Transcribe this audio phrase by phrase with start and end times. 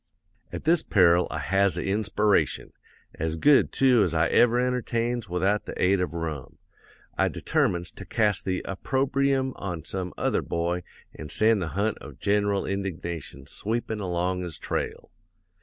[0.51, 2.73] "'At this peril I has a inspiration;
[3.13, 6.57] as good, too, as I ever entertains without the aid of rum.
[7.19, 10.81] I determines to cast the opprobrium on some other boy
[11.13, 15.11] an' send the hunt of gen'ral indignation sweepin' along his trail.